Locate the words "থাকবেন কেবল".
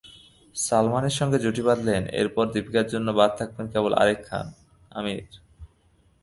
3.39-3.91